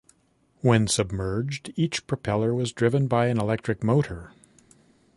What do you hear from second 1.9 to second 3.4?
propeller was driven by a